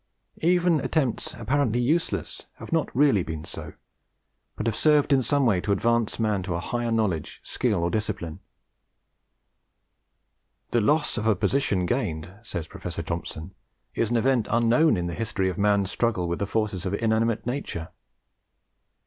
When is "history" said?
15.13-15.49